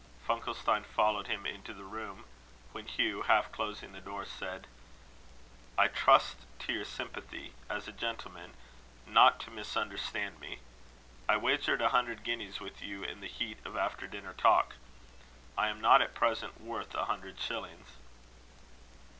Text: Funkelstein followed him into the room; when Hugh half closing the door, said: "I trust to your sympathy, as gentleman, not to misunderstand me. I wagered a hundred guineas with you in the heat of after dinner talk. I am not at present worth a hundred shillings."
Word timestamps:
Funkelstein 0.27 0.83
followed 0.83 1.27
him 1.27 1.45
into 1.45 1.75
the 1.75 1.83
room; 1.83 2.25
when 2.71 2.87
Hugh 2.87 3.21
half 3.21 3.51
closing 3.51 3.91
the 3.91 4.01
door, 4.01 4.25
said: 4.25 4.65
"I 5.77 5.89
trust 5.89 6.37
to 6.61 6.73
your 6.73 6.85
sympathy, 6.85 7.53
as 7.69 7.85
gentleman, 7.85 8.55
not 9.05 9.39
to 9.41 9.51
misunderstand 9.51 10.39
me. 10.39 10.57
I 11.29 11.37
wagered 11.37 11.83
a 11.83 11.89
hundred 11.89 12.23
guineas 12.23 12.59
with 12.59 12.81
you 12.81 13.03
in 13.03 13.19
the 13.21 13.27
heat 13.27 13.59
of 13.63 13.77
after 13.77 14.07
dinner 14.07 14.33
talk. 14.33 14.73
I 15.55 15.67
am 15.67 15.79
not 15.79 16.01
at 16.01 16.15
present 16.15 16.59
worth 16.59 16.95
a 16.95 17.05
hundred 17.05 17.39
shillings." 17.39 17.89